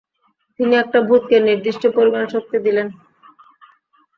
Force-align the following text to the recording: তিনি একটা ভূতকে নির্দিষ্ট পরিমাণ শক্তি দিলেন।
তিনি 0.59 0.73
একটা 0.75 0.99
ভূতকে 1.07 1.35
নির্দিষ্ট 1.39 1.83
পরিমাণ 1.95 2.23
শক্তি 2.33 2.57
দিলেন। 2.65 2.87